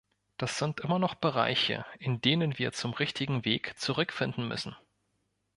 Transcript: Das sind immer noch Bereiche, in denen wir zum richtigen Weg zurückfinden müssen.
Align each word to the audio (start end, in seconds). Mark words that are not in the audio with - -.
Das 0.37 0.57
sind 0.57 0.79
immer 0.79 0.97
noch 0.97 1.13
Bereiche, 1.13 1.85
in 1.99 2.21
denen 2.21 2.57
wir 2.57 2.71
zum 2.71 2.91
richtigen 2.93 3.45
Weg 3.45 3.77
zurückfinden 3.77 4.47
müssen. 4.47 4.75